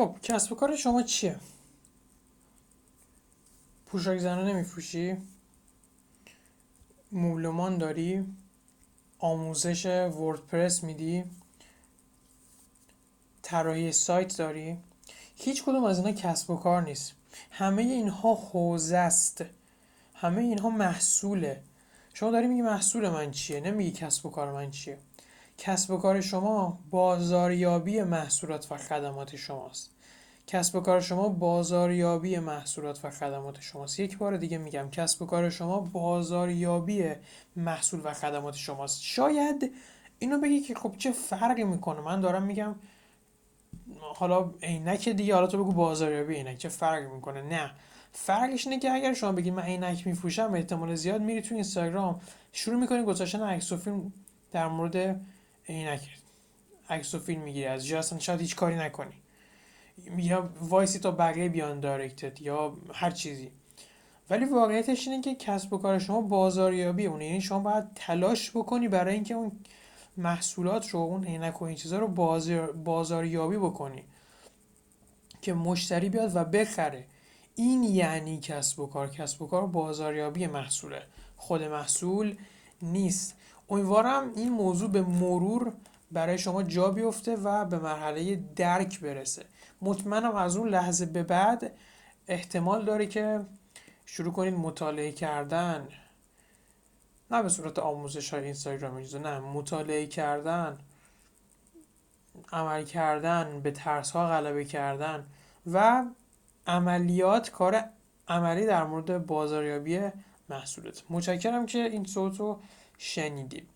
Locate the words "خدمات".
28.76-29.36, 33.10-33.60, 38.12-38.54